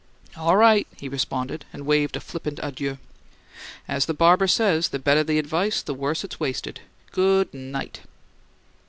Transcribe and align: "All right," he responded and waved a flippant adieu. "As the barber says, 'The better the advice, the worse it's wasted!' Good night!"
"All 0.35 0.57
right," 0.57 0.87
he 0.97 1.07
responded 1.07 1.63
and 1.71 1.85
waved 1.85 2.15
a 2.15 2.19
flippant 2.19 2.59
adieu. 2.63 2.97
"As 3.87 4.07
the 4.07 4.15
barber 4.15 4.47
says, 4.47 4.89
'The 4.89 4.97
better 4.97 5.23
the 5.23 5.37
advice, 5.37 5.83
the 5.83 5.93
worse 5.93 6.23
it's 6.23 6.39
wasted!' 6.39 6.81
Good 7.11 7.53
night!" 7.53 8.01